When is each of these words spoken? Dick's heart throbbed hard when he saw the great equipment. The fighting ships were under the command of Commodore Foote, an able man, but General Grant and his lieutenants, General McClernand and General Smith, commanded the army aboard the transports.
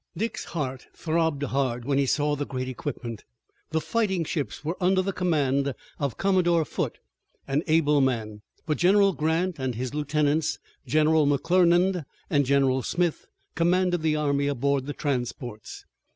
Dick's 0.17 0.45
heart 0.45 0.87
throbbed 0.95 1.43
hard 1.43 1.85
when 1.85 1.99
he 1.99 2.07
saw 2.07 2.35
the 2.35 2.43
great 2.43 2.67
equipment. 2.67 3.23
The 3.69 3.79
fighting 3.79 4.23
ships 4.25 4.65
were 4.65 4.75
under 4.81 5.03
the 5.03 5.13
command 5.13 5.75
of 5.99 6.17
Commodore 6.17 6.65
Foote, 6.65 6.97
an 7.47 7.61
able 7.67 8.01
man, 8.01 8.41
but 8.65 8.79
General 8.79 9.13
Grant 9.13 9.59
and 9.59 9.75
his 9.75 9.93
lieutenants, 9.93 10.57
General 10.87 11.27
McClernand 11.27 12.03
and 12.31 12.47
General 12.47 12.81
Smith, 12.81 13.27
commanded 13.53 14.01
the 14.01 14.15
army 14.15 14.47
aboard 14.47 14.87
the 14.87 14.93
transports. 14.93 15.85